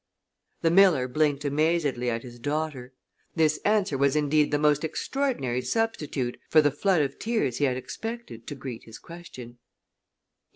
The 0.63 0.71
miller 0.71 1.07
blinked 1.07 1.45
amazedly 1.45 2.09
at 2.09 2.23
his 2.23 2.39
daughter. 2.39 2.95
This 3.35 3.59
answer 3.63 3.99
was 3.99 4.15
indeed 4.15 4.49
the 4.49 4.57
most 4.57 4.83
extraordinary 4.83 5.61
substitute 5.61 6.39
for 6.49 6.59
the 6.59 6.71
floods 6.71 7.05
of 7.13 7.19
tears 7.19 7.57
he 7.59 7.65
had 7.65 7.77
expected 7.77 8.47
to 8.47 8.55
greet 8.55 8.85
his 8.85 8.97
question. 8.97 9.59